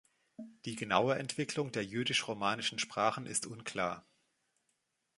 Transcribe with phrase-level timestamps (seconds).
[0.65, 4.03] Die genaue Entwicklung der jüdisch-romanischen Sprachen ist unklar.